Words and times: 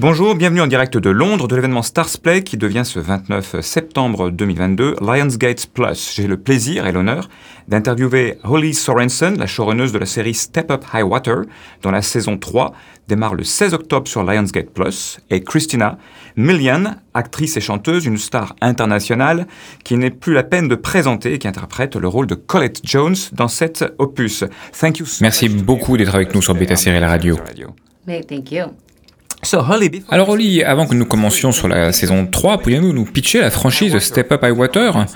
Bonjour, 0.00 0.34
bienvenue 0.34 0.62
en 0.62 0.66
direct 0.66 0.96
de 0.96 1.10
Londres 1.10 1.46
de 1.46 1.54
l'événement 1.54 1.82
Stars 1.82 2.20
Play 2.22 2.42
qui 2.42 2.56
devient 2.56 2.86
ce 2.86 2.98
29 2.98 3.60
septembre 3.60 4.30
2022 4.30 4.96
Lionsgate 4.98 5.66
Plus. 5.66 6.14
J'ai 6.16 6.26
le 6.26 6.38
plaisir 6.38 6.86
et 6.86 6.92
l'honneur 6.92 7.28
d'interviewer 7.68 8.38
Holly 8.42 8.72
Sorensen, 8.72 9.36
la 9.36 9.46
showrunneuse 9.46 9.92
de 9.92 9.98
la 9.98 10.06
série 10.06 10.32
Step 10.32 10.70
Up 10.70 10.86
High 10.94 11.04
Water, 11.04 11.42
dont 11.82 11.90
la 11.90 12.00
saison 12.00 12.38
3 12.38 12.72
démarre 13.08 13.34
le 13.34 13.44
16 13.44 13.74
octobre 13.74 14.08
sur 14.08 14.24
Lionsgate 14.24 14.70
Plus, 14.70 15.20
et 15.28 15.44
Christina 15.44 15.98
Milian, 16.34 16.94
actrice 17.12 17.58
et 17.58 17.60
chanteuse, 17.60 18.06
une 18.06 18.16
star 18.16 18.56
internationale 18.62 19.46
qui 19.84 19.98
n'est 19.98 20.08
plus 20.08 20.32
la 20.32 20.44
peine 20.44 20.68
de 20.68 20.76
présenter 20.76 21.34
et 21.34 21.38
qui 21.38 21.46
interprète 21.46 21.96
le 21.96 22.08
rôle 22.08 22.26
de 22.26 22.36
Colette 22.36 22.80
Jones 22.84 23.16
dans 23.32 23.48
cet 23.48 23.84
opus. 23.98 24.44
Thank 24.80 25.00
you 25.00 25.06
Merci 25.20 25.50
beaucoup 25.50 25.98
d'être 25.98 26.14
avec 26.14 26.34
nous 26.34 26.40
sur 26.40 26.54
Beta 26.54 26.76
Série 26.76 27.00
la 27.00 27.08
radio. 27.08 27.36
Thank 27.36 27.58
you. 27.58 28.64
Alors 30.10 30.28
Oli, 30.28 30.62
avant 30.62 30.86
que 30.86 30.94
nous 30.94 31.06
commencions 31.06 31.50
sur 31.50 31.66
la 31.66 31.92
saison 31.92 32.26
3, 32.26 32.58
pourriez-vous 32.58 32.92
nous 32.92 33.04
pitcher 33.04 33.40
la 33.40 33.50
franchise 33.50 33.98
Step 33.98 34.30
Up 34.32 34.40
High 34.44 34.56
Water? 34.56 35.06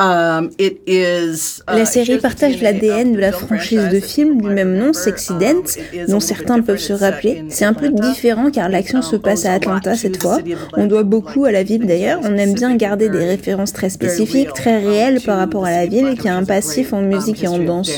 La 0.00 1.84
série 1.84 2.18
partage 2.18 2.60
l'ADN 2.62 3.12
de 3.12 3.18
la 3.18 3.32
franchise 3.32 3.88
de 3.92 4.00
film 4.00 4.40
du 4.40 4.48
même 4.48 4.76
nom, 4.76 4.92
Sexy 4.92 5.34
Dance, 5.34 5.76
dont 6.08 6.20
certains 6.20 6.62
peuvent 6.62 6.78
se 6.78 6.92
rappeler. 6.92 7.44
C'est 7.48 7.64
un 7.64 7.74
peu 7.74 7.90
différent 7.90 8.50
car 8.50 8.68
l'action 8.68 9.02
se 9.02 9.16
passe 9.16 9.44
à 9.44 9.52
Atlanta 9.52 9.94
cette 9.94 10.22
fois. 10.22 10.38
On 10.76 10.86
doit 10.86 11.02
beaucoup 11.02 11.44
à 11.44 11.52
la 11.52 11.62
ville 11.62 11.86
d'ailleurs. 11.86 12.20
On 12.22 12.36
aime 12.36 12.54
bien 12.54 12.74
garder 12.76 13.08
des 13.08 13.24
références 13.24 13.72
très 13.72 13.90
spécifiques, 13.90 14.52
très 14.54 14.78
réelles 14.78 15.20
par 15.20 15.38
rapport 15.38 15.66
à 15.66 15.70
la 15.70 15.86
ville 15.86 16.16
qui 16.18 16.28
a 16.28 16.36
un 16.36 16.44
passif 16.44 16.92
en 16.92 17.02
musique 17.02 17.44
et 17.44 17.48
en 17.48 17.58
danse. 17.58 17.90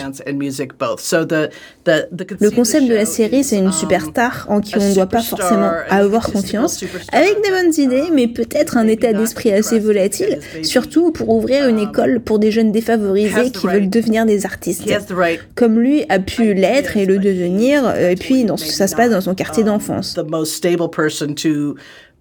Le 1.87 2.51
concept 2.51 2.89
de 2.89 2.95
la 2.95 3.05
série, 3.05 3.45
c'est 3.45 3.59
une 3.59 3.67
um, 3.67 3.73
superstar 3.73 4.47
en 4.49 4.61
qui 4.61 4.77
on 4.77 4.89
ne 4.89 4.95
doit 4.95 5.07
pas 5.07 5.23
forcément 5.23 5.71
avoir 5.89 6.31
confiance, 6.31 6.83
avec 7.13 7.37
des 7.43 7.51
bonnes 7.51 7.73
idées, 7.77 8.11
mais 8.13 8.27
peut-être 8.27 8.77
un 8.77 8.89
état 8.89 9.13
d'esprit 9.13 9.53
assez 9.53 9.79
volatile, 9.79 10.41
surtout 10.63 11.13
pour 11.13 11.29
ouvrir 11.31 11.69
une 11.69 11.79
école 11.79 11.92
pour 12.25 12.39
des 12.39 12.51
jeunes 12.51 12.73
défavorisés 12.73 13.51
qui 13.51 13.67
veulent 13.67 13.91
devenir 13.91 14.27
des 14.27 14.47
artistes. 14.47 14.85
Comme 15.55 15.79
lui 15.79 16.05
a 16.09 16.19
pu 16.19 16.55
l'être 16.55 16.97
et 16.97 17.07
le 17.07 17.19
devenir, 17.19 17.87
euh, 17.87 18.11
et 18.11 18.17
puis 18.17 18.45
dans, 18.45 18.57
ça 18.57 18.87
se 18.87 18.97
passe 18.97 19.11
dans 19.11 19.21
son 19.21 19.35
quartier 19.35 19.65
d'enfance 19.65 20.15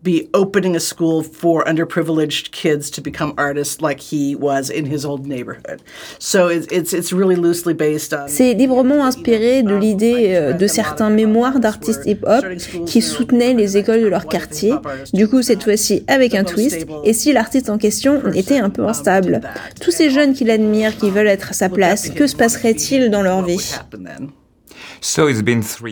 be 0.03 0.29
opening 0.33 0.75
a 0.75 0.79
school 0.79 1.23
for 1.23 1.63
underprivileged 1.65 2.51
kids 2.51 2.89
to 2.91 3.01
become 3.01 3.33
artists 3.37 3.81
like 3.81 3.99
he 3.99 4.35
was 4.35 4.69
in 4.69 4.85
his 4.85 5.05
old 5.05 5.27
neighborhood. 5.27 5.81
So 6.19 6.47
it's 6.49 7.13
really 7.13 7.35
loosely 7.35 7.73
based 7.73 8.13
on 8.13 8.27
C'est 8.27 8.53
librement 8.53 9.05
inspiré 9.05 9.63
de 9.63 9.75
l'idée 9.75 10.33
euh, 10.35 10.53
de 10.53 10.67
certains 10.67 11.09
mémoires 11.09 11.59
d'artistes 11.59 12.03
hip-hop 12.05 12.45
qui 12.85 13.01
soutenaient 13.01 13.53
les 13.53 13.77
écoles 13.77 14.01
de 14.01 14.07
leur 14.07 14.25
quartier. 14.27 14.73
Du 15.13 15.27
coup, 15.27 15.41
cette 15.41 15.63
fois-ci 15.63 16.03
avec 16.07 16.35
un 16.35 16.43
twist 16.43 16.85
et 17.03 17.13
si 17.13 17.33
l'artiste 17.33 17.69
en 17.69 17.77
question 17.77 18.21
était 18.33 18.59
un 18.59 18.69
peu 18.69 18.85
instable? 18.85 19.41
Tous 19.79 19.91
ces 19.91 20.09
jeunes 20.09 20.33
qui 20.33 20.43
l'admirent, 20.43 20.97
qui 20.97 21.09
veulent 21.09 21.27
être 21.27 21.51
à 21.51 21.53
sa 21.53 21.69
place, 21.69 22.09
que 22.09 22.27
se 22.27 22.35
passerait-il 22.35 23.09
dans 23.09 23.21
leur 23.21 23.43
vie? 23.43 23.75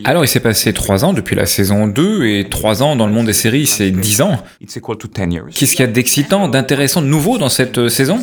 Alors 0.04 0.24
il 0.24 0.28
s'est 0.28 0.40
passé 0.40 0.72
trois 0.72 1.04
ans 1.04 1.12
depuis 1.12 1.34
la 1.34 1.44
saison 1.44 1.88
2 1.88 2.26
et 2.26 2.48
trois 2.48 2.82
ans 2.82 2.94
dans 2.94 3.06
le 3.06 3.12
monde 3.12 3.26
des 3.26 3.32
séries 3.32 3.66
c'est 3.66 3.90
dix 3.90 4.20
ans. 4.20 4.42
Qu'est-ce 5.52 5.72
qu'il 5.72 5.84
y 5.84 5.88
a 5.88 5.90
d'excitant, 5.90 6.48
d'intéressant, 6.48 7.02
de 7.02 7.08
nouveau 7.08 7.36
dans 7.36 7.48
cette 7.48 7.78
euh, 7.78 7.88
saison? 7.88 8.18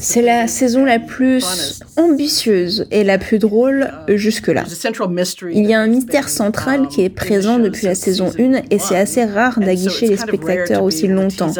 C'est 0.00 0.22
la 0.22 0.46
saison 0.46 0.84
la 0.84 0.98
plus 0.98 1.80
ambitieuse 1.96 2.86
et 2.90 3.02
la 3.04 3.18
plus 3.18 3.38
drôle 3.38 3.90
jusque-là. 4.08 4.64
Il 5.54 5.66
y 5.66 5.74
a 5.74 5.80
un 5.80 5.86
mystère 5.86 6.28
central 6.28 6.88
qui 6.88 7.02
est 7.02 7.08
présent 7.08 7.58
depuis 7.58 7.86
la 7.86 7.94
saison 7.94 8.30
1 8.38 8.62
et 8.70 8.78
c'est 8.78 8.96
assez 8.96 9.24
rare 9.24 9.58
d'aguicher 9.58 10.08
les 10.08 10.16
spectateurs 10.16 10.82
aussi 10.82 11.08
longtemps. 11.08 11.50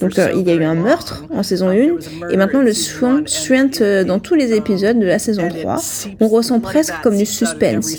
Donc 0.00 0.18
euh, 0.18 0.32
il 0.34 0.46
y 0.46 0.50
a 0.50 0.54
eu 0.54 0.64
un 0.64 0.74
meurtre 0.74 1.24
en 1.30 1.42
saison 1.42 1.68
1 1.68 2.30
et 2.30 2.36
maintenant 2.36 2.62
le 2.62 2.72
suinte 2.72 3.80
euh, 3.80 4.04
dans 4.04 4.18
tous 4.18 4.34
les 4.34 4.52
épisodes 4.52 4.98
de 4.98 5.06
la 5.06 5.18
saison 5.18 5.48
3. 5.48 5.76
On 6.20 6.28
ressent 6.28 6.60
presque 6.60 6.94
comme 7.02 7.16
du 7.16 7.26
suspense. 7.26 7.90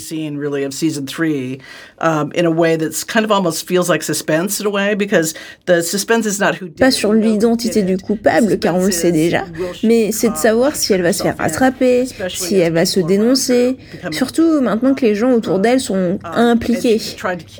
Pas 6.78 6.90
sur 6.90 7.12
l'identité 7.12 7.55
du 7.56 7.98
coupable, 7.98 8.58
car 8.58 8.76
on 8.76 8.84
le 8.84 8.90
sait 8.90 9.12
déjà, 9.12 9.44
mais 9.82 10.12
c'est 10.12 10.30
de 10.30 10.36
savoir 10.36 10.76
si 10.76 10.92
elle 10.92 11.02
va 11.02 11.12
se 11.12 11.22
faire 11.22 11.36
rattraper, 11.36 12.04
si 12.28 12.56
elle 12.56 12.72
va 12.72 12.86
se 12.86 13.00
dénoncer, 13.00 13.76
surtout 14.10 14.60
maintenant 14.60 14.94
que 14.94 15.04
les 15.04 15.14
gens 15.14 15.32
autour 15.32 15.58
d'elle 15.58 15.80
sont 15.80 16.18
impliqués. 16.24 17.00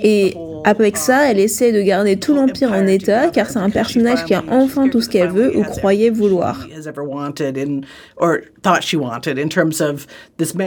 Et 0.03 0.35
avec 0.65 0.97
ça, 0.97 1.31
elle 1.31 1.39
essaie 1.39 1.73
de 1.73 1.81
garder 1.83 2.17
tout 2.17 2.35
l'Empire 2.35 2.73
en 2.73 2.87
état, 2.87 3.29
car 3.29 3.49
c'est 3.49 3.59
un 3.59 3.71
personnage 3.71 4.25
qui 4.25 4.35
a 4.35 4.43
enfin 4.51 4.89
tout 4.89 5.01
ce 5.01 5.09
qu'elle 5.09 5.31
veut 5.31 5.57
ou 5.57 5.63
croyait 5.63 6.11
vouloir. 6.11 6.67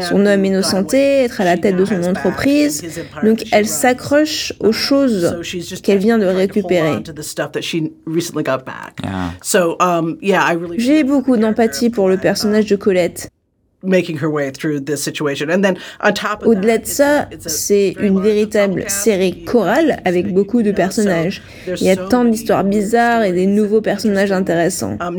Son 0.01 0.25
homme 0.25 0.46
innocenté, 0.46 1.23
être 1.23 1.41
à 1.41 1.44
la 1.44 1.57
tête 1.57 1.75
de 1.75 1.85
son 1.85 2.03
entreprise, 2.03 2.84
donc 3.23 3.44
elle 3.51 3.67
s'accroche 3.67 4.53
aux 4.59 4.72
choses 4.72 5.35
qu'elle 5.84 6.00
vient 6.00 6.17
de 6.17 6.25
récupérer. 6.25 7.03
J'ai 10.78 11.03
beaucoup 11.03 11.38
d'empathie 11.38 11.90
pour 11.90 12.09
le 12.09 12.18
personnage 12.18 12.66
de 12.66 12.75
Colette. 12.75 13.30
Au-delà 16.45 16.78
de 16.79 16.85
ça, 16.85 17.29
c'est 17.40 17.95
une 18.01 18.22
véritable 18.22 18.84
série 18.88 19.45
chorale 19.45 20.01
avec 20.03 20.34
beaucoup 20.34 20.63
de 20.63 20.72
personnages. 20.73 21.41
Il 21.66 21.84
y 21.84 21.90
a 21.90 21.95
tant 21.95 22.25
d'histoires 22.25 22.66
bizarres 22.66 23.23
et 23.23 23.31
des 23.31 23.45
nouveaux 23.45 23.79
personnages 23.79 24.34
intéressants. 24.34 24.97
Um, 25.00 25.17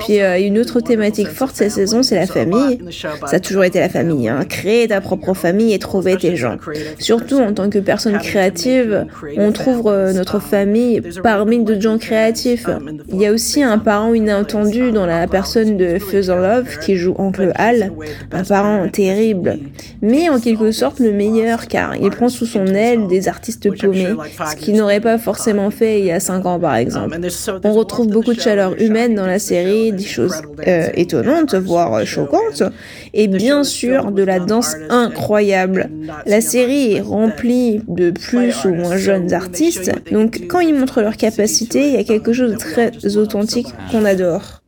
Puis 0.00 0.20
euh, 0.20 0.40
une 0.40 0.58
autre 0.58 0.80
thématique 0.80 1.28
forte 1.28 1.54
cette 1.54 1.70
saison, 1.70 2.02
c'est 2.02 2.16
la 2.16 2.26
famille. 2.26 2.80
Ça 2.90 3.36
a 3.36 3.40
toujours 3.40 3.62
été 3.62 3.78
la 3.78 3.88
famille. 3.88 4.28
Hein. 4.28 4.44
Créer 4.48 4.88
ta 4.88 5.00
propre 5.00 5.34
famille 5.34 5.72
et 5.72 5.78
trouver 5.78 6.16
tes 6.16 6.34
gens. 6.34 6.56
Surtout 6.98 7.38
en 7.38 7.52
tant 7.52 7.70
que 7.70 7.78
personne 7.78 8.18
créative, 8.18 9.06
on 9.36 9.52
trouve 9.52 9.84
euh, 9.86 10.12
notre 10.12 10.40
famille 10.40 11.02
parmi 11.22 11.62
d'autres 11.62 11.82
gens 11.82 11.98
créatifs. 11.98 12.66
Um, 12.66 12.98
Il 13.12 13.20
y 13.20 13.26
a 13.26 13.32
aussi 13.32 13.62
un 13.62 13.78
parent 13.78 14.12
inattendu 14.12 14.90
dans 14.90 15.06
la 15.06 15.28
personne 15.28 15.76
de 15.76 16.00
Fuzzle 16.00 16.42
Love 16.42 16.78
qui 16.80 16.96
joue 16.96 17.14
Oncle 17.18 17.52
Hal 17.54 17.75
un 18.32 18.44
parent 18.44 18.88
terrible, 18.88 19.58
mais 20.02 20.28
en 20.28 20.40
quelque 20.40 20.72
sorte 20.72 21.00
le 21.00 21.12
meilleur 21.12 21.68
car 21.68 21.96
il 21.96 22.10
prend 22.10 22.28
sous 22.28 22.46
son 22.46 22.66
aile 22.66 23.06
des 23.06 23.28
artistes 23.28 23.70
paumés, 23.76 24.14
ce 24.50 24.56
qu'il 24.56 24.76
n'aurait 24.76 25.00
pas 25.00 25.18
forcément 25.18 25.70
fait 25.70 26.00
il 26.00 26.06
y 26.06 26.12
a 26.12 26.20
5 26.20 26.46
ans 26.46 26.58
par 26.58 26.76
exemple. 26.76 27.18
On 27.64 27.72
retrouve 27.72 28.08
beaucoup 28.08 28.34
de 28.34 28.40
chaleur 28.40 28.80
humaine 28.80 29.14
dans 29.14 29.26
la 29.26 29.38
série, 29.38 29.92
des 29.92 30.04
choses 30.04 30.42
euh, 30.66 30.88
étonnantes, 30.94 31.54
voire 31.54 32.04
choquantes, 32.06 32.62
et 33.16 33.26
bien 33.26 33.64
sûr 33.64 34.12
de 34.12 34.22
la 34.22 34.38
danse 34.38 34.76
incroyable. 34.90 35.90
La 36.26 36.40
série 36.40 36.92
est 36.94 37.00
remplie 37.00 37.80
de 37.88 38.10
plus 38.10 38.54
ou 38.64 38.74
moins 38.74 38.96
jeunes 38.96 39.32
artistes, 39.32 39.90
donc 40.12 40.42
quand 40.48 40.60
ils 40.60 40.74
montrent 40.74 41.00
leur 41.00 41.16
capacité, 41.16 41.88
il 41.88 41.94
y 41.94 41.98
a 41.98 42.04
quelque 42.04 42.32
chose 42.32 42.52
de 42.52 42.58
très 42.58 43.16
authentique 43.16 43.68
qu'on 43.90 44.04
adore. 44.04 44.60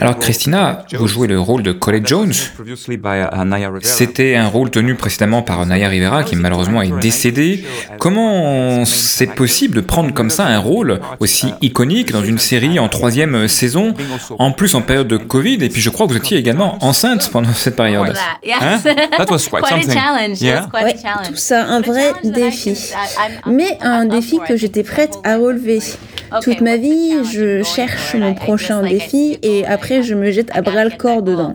Alors 0.00 0.18
Christina, 0.18 0.84
vous 0.92 1.08
jouez 1.08 1.26
le 1.26 1.40
rôle 1.40 1.62
de 1.64 1.72
Colette 1.72 2.06
Jones. 2.06 2.32
C'était 3.80 4.36
un 4.36 4.46
rôle 4.46 4.70
tenu 4.70 4.94
précédemment 4.94 5.42
par 5.42 5.66
Naya 5.66 5.88
Rivera 5.88 6.22
qui 6.22 6.36
malheureusement 6.36 6.82
est 6.82 6.96
décédée. 7.00 7.64
Comment 7.98 8.84
c'est 8.84 9.34
possible 9.34 9.76
de 9.76 9.80
prendre 9.80 10.14
comme 10.14 10.30
ça 10.30 10.46
un 10.46 10.58
rôle 10.58 11.00
aussi 11.18 11.48
iconique 11.62 12.12
dans 12.12 12.22
une 12.22 12.38
série 12.38 12.78
en 12.78 12.88
troisième 12.88 13.48
saison, 13.48 13.94
en 14.38 14.52
plus 14.52 14.76
en 14.76 14.82
période 14.82 15.08
de 15.08 15.16
Covid, 15.16 15.58
et 15.64 15.68
puis 15.68 15.80
je 15.80 15.90
crois 15.90 16.06
que 16.06 16.12
vous 16.12 16.18
étiez 16.18 16.38
également 16.38 16.78
enceinte 16.84 17.15
pendant 17.32 17.52
cette 17.52 17.76
période. 17.76 18.14
Hein? 18.60 18.78
tout 21.26 21.36
ça, 21.36 21.64
un 21.64 21.80
vrai 21.80 22.12
défi. 22.24 22.92
Mais 23.46 23.78
un 23.80 24.04
défi 24.04 24.38
que 24.46 24.56
j'étais 24.56 24.82
prête 24.82 25.16
à 25.24 25.36
relever. 25.36 25.80
Toute 26.42 26.60
ma 26.60 26.76
vie, 26.76 27.24
je 27.24 27.62
cherche 27.62 28.14
mon 28.14 28.34
prochain 28.34 28.82
défi 28.82 29.38
et 29.42 29.64
après 29.66 30.02
je 30.02 30.14
me 30.14 30.30
jette 30.30 30.50
à 30.54 30.62
bras 30.62 30.84
le 30.84 30.90
corps 30.90 31.22
dedans. 31.22 31.54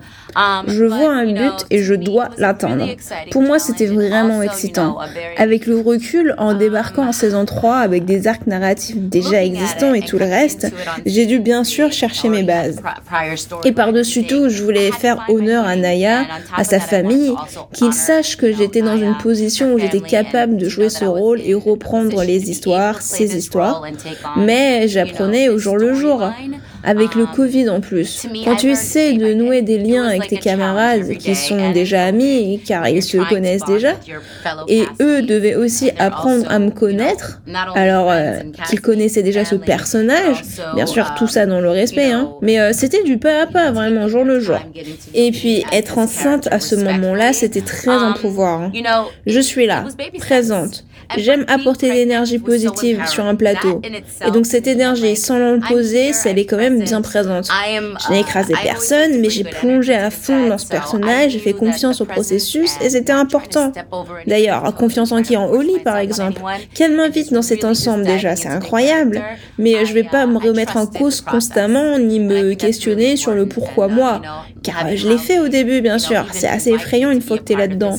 Je 0.67 0.85
vois 0.85 1.13
un 1.13 1.25
but 1.25 1.65
et 1.69 1.83
je 1.83 1.93
dois 1.93 2.29
l'atteindre. 2.37 2.87
Pour 3.31 3.41
moi, 3.41 3.59
c'était 3.59 3.85
vraiment 3.85 4.41
excitant. 4.41 4.97
Avec 5.37 5.65
le 5.65 5.79
recul, 5.79 6.35
en 6.37 6.53
débarquant 6.53 7.07
en 7.07 7.11
saison 7.11 7.45
3 7.45 7.77
avec 7.77 8.05
des 8.05 8.27
arcs 8.27 8.47
narratifs 8.47 8.97
déjà 8.97 9.43
existants 9.43 9.93
et 9.93 10.01
tout 10.01 10.17
le 10.17 10.25
reste, 10.25 10.67
j'ai 11.05 11.25
dû 11.25 11.39
bien 11.39 11.63
sûr 11.63 11.91
chercher 11.91 12.29
mes 12.29 12.43
bases. 12.43 12.81
Et 13.63 13.71
par-dessus 13.71 14.25
tout, 14.25 14.49
je 14.49 14.63
voulais 14.63 14.91
faire 14.91 15.25
honneur 15.29 15.65
à 15.65 15.75
Naya, 15.75 16.25
à 16.55 16.63
sa 16.63 16.79
famille, 16.79 17.33
qu'il 17.73 17.93
sache 17.93 18.37
que 18.37 18.51
j'étais 18.51 18.81
dans 18.81 18.97
une 18.97 19.15
position 19.17 19.73
où 19.73 19.79
j'étais 19.79 20.01
capable 20.01 20.57
de 20.57 20.67
jouer 20.69 20.89
ce 20.89 21.05
rôle 21.05 21.41
et 21.41 21.53
reprendre 21.53 22.23
les 22.23 22.49
histoires, 22.49 23.01
ses 23.01 23.35
histoires. 23.35 23.83
Mais 24.37 24.87
j'apprenais 24.87 25.49
au 25.49 25.57
jour 25.57 25.77
le 25.77 25.93
jour 25.93 26.31
avec 26.83 27.15
le 27.15 27.25
Covid 27.25 27.69
en 27.69 27.79
plus. 27.79 28.27
Quand 28.43 28.55
tu 28.55 28.71
essaies 28.71 29.13
de 29.13 29.33
nouer 29.33 29.61
des 29.61 29.77
liens 29.77 30.05
avec 30.21 30.29
tes 30.29 30.37
camarades 30.37 31.17
qui 31.17 31.35
sont 31.35 31.71
déjà 31.71 32.05
amis, 32.05 32.61
car 32.65 32.87
ils 32.87 33.03
se 33.03 33.17
connaissent 33.29 33.65
déjà, 33.65 33.93
et 34.67 34.85
eux 34.99 35.21
devaient 35.21 35.55
aussi 35.55 35.91
apprendre 35.97 36.45
à 36.49 36.59
me 36.59 36.71
connaître, 36.71 37.41
alors 37.75 38.09
euh, 38.11 38.39
qu'ils 38.67 38.81
connaissaient 38.81 39.23
déjà 39.23 39.45
ce 39.45 39.55
personnage, 39.55 40.43
bien 40.75 40.85
sûr 40.85 41.13
tout 41.15 41.27
ça 41.27 41.45
dans 41.45 41.61
le 41.61 41.69
respect, 41.69 42.11
hein, 42.11 42.31
mais 42.41 42.59
euh, 42.59 42.71
c'était 42.73 43.03
du 43.03 43.17
pas 43.17 43.43
à 43.43 43.47
pas, 43.47 43.71
vraiment 43.71 44.07
jour 44.07 44.23
le 44.23 44.39
jour. 44.39 44.59
Et 45.13 45.31
puis 45.31 45.63
être 45.71 45.97
enceinte 45.97 46.47
à 46.51 46.59
ce 46.59 46.75
moment-là, 46.75 47.33
c'était 47.33 47.61
très 47.61 47.91
un 47.91 48.13
pouvoir. 48.13 48.61
Hein. 48.61 48.71
Je 49.25 49.39
suis 49.39 49.65
là, 49.65 49.85
présente. 50.19 50.85
J'aime 51.17 51.45
apporter 51.47 51.91
l'énergie 51.91 52.39
positive 52.39 53.05
sur 53.07 53.25
un 53.25 53.35
plateau. 53.35 53.81
Et 54.25 54.31
donc 54.31 54.45
cette 54.45 54.67
énergie, 54.67 55.15
sans 55.15 55.37
l'imposer, 55.37 56.11
elle 56.25 56.39
est 56.39 56.45
quand 56.45 56.57
même 56.57 56.83
bien 56.83 57.01
présente. 57.01 57.47
Je 58.05 58.11
n'ai 58.11 58.21
écrasé 58.21 58.53
personne, 58.63 59.19
mais 59.19 59.29
j'ai 59.29 59.43
plongé 59.43 59.93
à 59.93 60.09
fond 60.09 60.47
dans 60.47 60.57
ce 60.57 60.67
personnage, 60.67 61.31
j'ai 61.31 61.39
fait 61.39 61.53
confiance 61.53 62.01
au 62.01 62.05
processus 62.05 62.71
et 62.81 62.89
c'était 62.89 63.11
important. 63.11 63.71
D'ailleurs, 64.27 64.73
confiance 64.75 65.11
en 65.11 65.21
qui 65.21 65.37
En 65.37 65.49
Holly, 65.49 65.79
par 65.79 65.97
exemple. 65.97 66.41
Qu'elle 66.73 66.95
m'invite 66.95 67.33
dans 67.33 67.41
cet 67.41 67.63
ensemble 67.63 68.05
déjà, 68.05 68.35
c'est 68.35 68.49
incroyable. 68.49 69.21
Mais 69.57 69.85
je 69.85 69.93
vais 69.93 70.03
pas 70.03 70.25
me 70.25 70.37
remettre 70.37 70.77
en 70.77 70.85
cause 70.87 71.21
constamment, 71.21 71.97
ni 71.97 72.19
me 72.19 72.53
questionner 72.53 73.15
sur 73.15 73.31
le 73.33 73.47
pourquoi 73.47 73.87
moi. 73.87 74.21
Car 74.63 74.95
je 74.95 75.09
l'ai 75.09 75.17
fait 75.17 75.39
au 75.39 75.47
début, 75.47 75.81
bien 75.81 75.99
sûr. 75.99 76.25
C'est 76.31 76.47
assez 76.47 76.71
effrayant 76.71 77.11
une 77.11 77.21
fois 77.21 77.37
que 77.37 77.43
tu 77.43 77.53
es 77.53 77.55
là-dedans. 77.55 77.95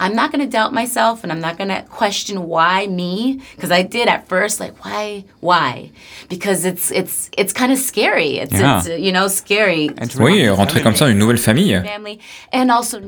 I'm 0.00 0.14
not 0.14 0.32
going 0.32 0.44
to 0.44 0.50
doubt 0.50 0.72
myself 0.72 1.22
and 1.22 1.32
I'm 1.32 1.40
not 1.40 1.56
going 1.58 1.68
to 1.68 1.82
question 1.88 2.46
why 2.46 2.86
me 2.86 3.40
because 3.54 3.70
I 3.70 3.82
did 3.82 4.08
at 4.08 4.28
first 4.28 4.60
like 4.60 4.84
why 4.84 5.24
why? 5.40 5.90
Because 6.28 6.64
it's 6.64 6.90
it's 6.90 7.30
it's 7.38 7.52
kind 7.52 7.72
of 7.72 7.78
scary 7.78 8.38
it's, 8.38 8.52
yeah. 8.52 8.78
it's 8.78 8.88
you 8.88 9.12
know 9.12 9.28
scary 9.28 9.90
Oui, 10.18 10.48
rentrer 10.48 10.82
comme 10.82 10.94
ça 10.94 11.06
dans 11.06 11.10
une 11.10 11.18
nouvelle 11.18 11.38
famille. 11.38 11.80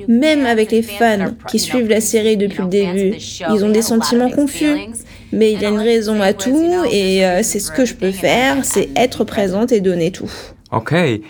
Même 0.08 0.46
avec 0.46 0.70
les 0.70 0.82
fans 0.82 1.34
qui 1.48 1.58
suivent 1.58 1.88
la 1.88 2.00
série 2.00 2.36
depuis 2.36 2.62
le 2.62 2.68
début, 2.68 3.16
ils 3.50 3.64
ont 3.64 3.70
des 3.70 3.82
sentiments 3.82 4.30
confus. 4.30 4.74
Mais 5.32 5.52
il 5.52 5.60
y 5.60 5.66
a 5.66 5.70
une 5.70 5.78
raison 5.78 6.20
à 6.22 6.32
tout 6.32 6.84
et 6.90 7.26
euh, 7.26 7.42
c'est 7.42 7.58
ce 7.58 7.72
que 7.72 7.84
je 7.84 7.94
peux 7.94 8.12
faire, 8.12 8.64
c'est 8.64 8.88
être 8.96 9.24
présente 9.24 9.72
et 9.72 9.80
donner 9.80 10.12
tout. 10.12 10.30
Uh, 10.76 11.22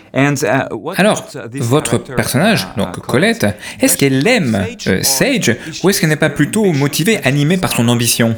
Alors, 0.97 1.27
votre 1.53 1.97
personnage, 1.97 2.67
donc 2.77 2.99
Colette, 2.99 3.45
est-ce 3.79 3.97
qu'elle 3.97 4.25
aime 4.27 4.65
euh, 4.87 5.03
Sage 5.03 5.55
ou 5.83 5.89
est-ce 5.89 6.01
qu'elle 6.01 6.09
n'est 6.09 6.15
pas 6.15 6.29
plutôt 6.29 6.71
motivée, 6.73 7.19
animée 7.23 7.57
par 7.57 7.71
son 7.71 7.87
ambition? 7.87 8.35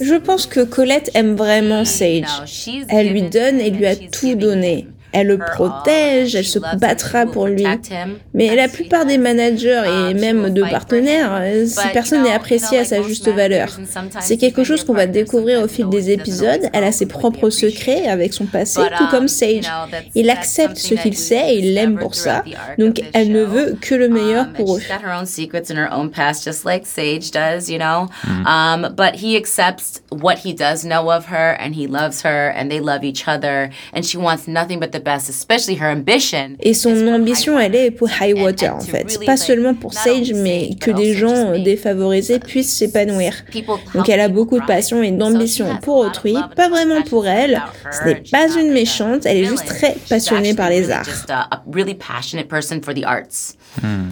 Je 0.00 0.18
pense 0.18 0.46
que 0.46 0.60
Colette 0.64 1.10
aime 1.14 1.34
vraiment 1.36 1.84
Sage. 1.84 2.24
Elle 2.88 3.10
lui 3.10 3.22
donne 3.22 3.60
et 3.60 3.70
lui 3.70 3.86
a 3.86 3.96
tout 3.96 4.34
donné. 4.34 4.88
Elle 5.12 5.28
le 5.28 5.38
protège, 5.38 6.34
elle 6.34 6.44
se 6.44 6.58
battra 6.76 7.26
pour 7.26 7.46
lui. 7.46 7.66
Mais 8.34 8.54
la 8.54 8.68
plupart 8.68 9.06
des 9.06 9.18
managers 9.18 9.82
et 10.10 10.14
même 10.14 10.50
de 10.50 10.62
partenaires, 10.62 11.42
si 11.66 11.88
personne 11.92 12.22
n'est 12.22 12.32
apprécié 12.32 12.78
à 12.78 12.84
sa 12.84 13.02
juste 13.02 13.28
valeur. 13.28 13.68
C'est 14.20 14.36
quelque 14.36 14.64
chose 14.64 14.84
qu'on 14.84 14.94
va 14.94 15.06
découvrir 15.06 15.62
au 15.62 15.68
fil 15.68 15.88
des 15.88 16.10
épisodes. 16.10 16.68
Elle 16.72 16.84
a 16.84 16.92
ses 16.92 17.06
propres 17.06 17.50
secrets 17.50 18.08
avec 18.08 18.34
son 18.34 18.46
passé, 18.46 18.80
tout 18.96 19.08
comme 19.10 19.28
Sage. 19.28 19.70
Il 20.14 20.30
accepte 20.30 20.76
ce 20.76 20.94
qu'il 20.94 21.16
sait 21.16 21.54
et 21.54 21.58
il 21.58 21.74
l'aime 21.74 21.98
pour 21.98 22.14
ça. 22.14 22.44
Donc 22.78 23.02
elle 23.12 23.32
ne 23.32 23.42
veut 23.42 23.76
que 23.80 23.94
le 23.94 24.08
meilleur 24.08 24.52
pour 24.52 24.76
eux. 24.76 24.80
But 28.96 29.14
he 29.16 29.36
accepts 29.36 30.02
what 30.10 30.38
he 30.44 30.52
does 30.52 30.84
know 30.84 31.10
of 31.10 31.26
her 31.26 31.56
and 31.60 31.74
he 31.74 31.86
loves 31.86 32.22
her 32.22 32.52
and 32.56 32.68
they 32.68 32.80
love 32.80 33.04
each 33.04 33.26
other 33.28 33.70
and 33.94 34.02
she 34.04 34.16
wants 34.16 34.48
nothing 34.48 34.80
but 34.80 34.92
the 34.92 34.97
et 36.60 36.74
son 36.74 37.06
ambition, 37.08 37.58
elle 37.58 37.74
est 37.74 37.90
pour 37.90 38.08
High 38.20 38.36
Water, 38.38 38.76
en 38.76 38.80
fait. 38.80 39.18
Pas 39.24 39.36
seulement 39.36 39.74
pour 39.74 39.94
Sage, 39.94 40.32
mais 40.34 40.70
que 40.80 40.90
des 40.90 41.14
gens 41.14 41.58
défavorisés 41.58 42.38
puissent 42.38 42.76
s'épanouir. 42.76 43.34
Donc 43.94 44.08
elle 44.08 44.20
a 44.20 44.28
beaucoup 44.28 44.58
de 44.58 44.66
passion 44.66 45.02
et 45.02 45.10
d'ambition 45.10 45.76
pour 45.82 45.96
autrui, 45.98 46.36
pas 46.56 46.68
vraiment 46.68 47.02
pour 47.02 47.26
elle. 47.26 47.62
Ce 47.90 48.04
n'est 48.06 48.22
pas 48.30 48.48
une 48.58 48.72
méchante, 48.72 49.26
elle 49.26 49.38
est 49.38 49.44
juste 49.44 49.66
très 49.66 49.96
passionnée 50.08 50.54
par 50.54 50.70
les 50.70 50.90
arts. 50.90 51.06
Hmm. 53.82 54.10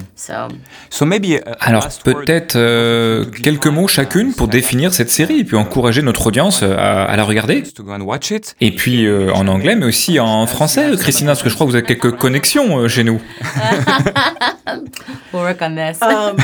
Alors 1.60 1.88
peut-être 2.04 2.56
euh, 2.56 3.24
quelques 3.24 3.66
mots 3.66 3.88
chacune 3.88 4.34
pour 4.34 4.48
définir 4.48 4.92
cette 4.92 5.10
série 5.10 5.40
et 5.40 5.44
puis 5.44 5.56
encourager 5.56 6.02
notre 6.02 6.26
audience 6.26 6.62
à, 6.62 7.14
la 7.16 7.24
regarder. 7.24 7.62
Et 8.60 8.70
puis 8.70 9.06
euh, 9.06 9.32
en 9.32 9.48
anglais 9.48 9.76
mais 9.76 9.86
aussi 9.86 10.20
en 10.20 10.46
français, 10.46 10.75
Christina, 10.98 11.32
parce 11.32 11.42
que 11.42 11.48
je 11.48 11.54
crois 11.54 11.66
que 11.66 11.70
vous 11.70 11.76
avez 11.76 11.86
quelques 11.86 12.16
connexions 12.16 12.78
euh, 12.78 12.88
chez 12.88 13.04
nous. 13.04 13.20
Um, 15.36 16.36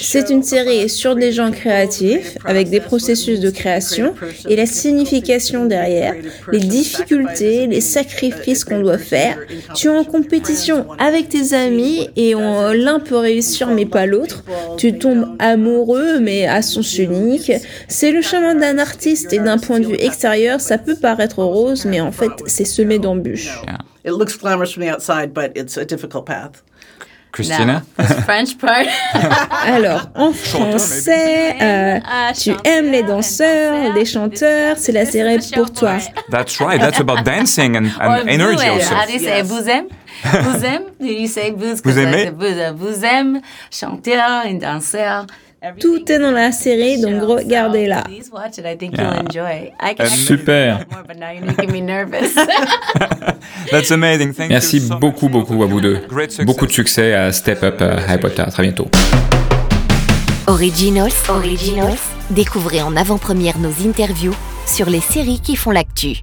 C'est 0.00 0.30
une 0.30 0.42
série 0.42 0.88
sur 0.88 1.16
des 1.16 1.32
gens 1.32 1.50
créatifs 1.50 2.36
avec 2.44 2.68
des 2.68 2.80
processus 2.80 3.40
de 3.40 3.50
création 3.50 4.14
et 4.48 4.56
la 4.56 4.66
signification 4.66 5.64
derrière, 5.64 6.14
les 6.52 6.58
difficultés, 6.58 7.66
les 7.66 7.80
sacrifices 7.80 8.64
qu'on 8.64 8.80
doit 8.80 8.98
faire. 8.98 9.38
Tu 9.74 9.86
es 9.88 9.90
en 9.90 10.04
compétition 10.04 10.86
avec 10.98 11.28
tes 11.28 11.54
amis 11.54 12.10
et 12.16 12.34
l'un 12.34 13.00
peut 13.00 13.16
réussir 13.16 13.68
mais 13.68 13.86
pas 13.86 14.06
l'autre. 14.06 14.44
Tu 14.76 14.98
tombes 14.98 15.34
amoureux 15.38 16.18
mais 16.20 16.46
à 16.46 16.62
sens 16.62 16.98
unique. 16.98 17.52
C'est 17.88 18.12
le 18.12 18.22
chemin 18.22 18.54
d'un 18.54 18.78
artiste 18.78 19.32
et 19.32 19.38
d'un 19.38 19.58
point 19.58 19.80
de 19.80 19.86
vue 19.86 19.98
extérieur, 19.98 20.60
ça 20.60 20.78
peut 20.78 20.96
paraître 20.96 21.42
rose 21.42 21.84
mais 21.86 22.00
en 22.00 22.12
fait 22.12 22.32
c'est 22.46 22.66
semé 22.66 22.98
d'embûches. 23.22 23.48
It 24.04 24.12
looks 24.12 24.36
glamorous 24.36 24.72
from 24.72 24.82
the 24.82 24.90
outside, 24.90 25.34
but 25.34 25.52
it's 25.56 25.76
a 25.76 25.84
difficult 25.84 26.26
path. 26.26 26.62
Christina? 27.32 27.84
French 28.24 28.58
part. 28.58 28.86
Alors, 29.66 30.10
en 30.14 30.32
français, 30.32 31.56
euh, 31.60 32.00
ah, 32.04 32.32
tu 32.32 32.52
aimes 32.64 32.90
les 32.90 33.02
danseurs, 33.02 33.94
les 33.94 34.04
chanteurs, 34.04 34.76
c'est 34.78 34.92
la 34.92 35.04
série 35.04 35.38
pour 35.54 35.70
toi. 35.70 35.98
That's 36.30 36.58
right, 36.60 36.80
that's 36.80 37.00
about 37.00 37.24
dancing 37.24 37.76
and, 37.76 37.90
and 38.00 38.28
energy 38.28 38.66
also. 38.66 38.94
How 38.94 39.06
do 39.06 39.12
you 39.12 39.18
say 39.18 39.42
vous 39.42 39.68
aimez 39.68 39.88
Vous 40.24 40.64
aimez 40.64 40.86
Do 40.98 41.06
you 41.06 41.28
say 41.28 41.50
vous 41.50 41.76
Vous 41.84 41.98
aimez? 41.98 42.30
Vous 42.30 43.04
aimez 43.04 43.40
chanteur, 43.70 44.46
un 44.46 44.54
danseur. 44.54 45.26
Tout 45.80 46.10
est 46.10 46.18
dans 46.18 46.30
la 46.30 46.52
série, 46.52 47.00
donc 47.00 47.20
regardez-la. 47.22 48.04
Super. 50.06 50.84
Merci 54.48 54.80
beaucoup, 55.00 55.28
beaucoup 55.28 55.62
à 55.62 55.66
vous 55.66 55.80
deux. 55.80 56.00
Beaucoup 56.44 56.66
de 56.66 56.72
succès 56.72 57.12
à 57.14 57.32
Step 57.32 57.62
Up 57.62 57.80
Harry 57.80 58.18
Potter. 58.18 58.42
À 58.42 58.50
très 58.50 58.62
bientôt. 58.62 58.88
Originals, 60.46 61.12
Originals. 61.28 61.98
Découvrez 62.30 62.80
en 62.80 62.96
avant-première 62.96 63.58
nos 63.58 63.72
interviews 63.86 64.34
sur 64.66 64.88
les 64.88 65.00
séries 65.00 65.40
qui 65.40 65.56
font 65.56 65.70
l'actu. 65.70 66.22